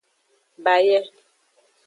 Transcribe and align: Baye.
Baye. 0.63 0.97